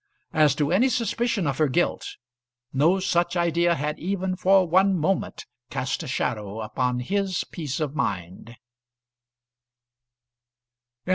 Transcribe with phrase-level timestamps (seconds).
[0.33, 2.15] As to any suspicion of her guilt,
[2.73, 7.95] no such idea had even for one moment cast a shadow upon his peace of
[7.95, 8.55] mind.